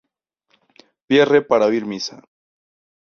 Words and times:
Pierre 1.07 1.39
para 1.49 1.67
oír 1.69 1.85
misa. 1.91 2.17